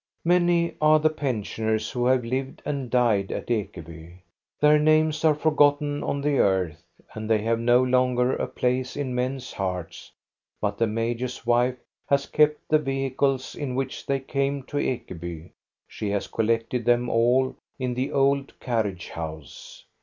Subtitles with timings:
[0.25, 4.13] Many are the pensioners who have lived and died THE OLD VEHICLES IIS at Ekeby.
[4.59, 6.81] Their names are forgotten on the earth,
[7.13, 10.11] and they have no longer a place in men's hearts;
[10.59, 11.77] but the major's wife
[12.09, 15.51] has kept the vehicles in which they came to Ekeby,
[15.87, 19.85] she has collected them all in the old carriage house.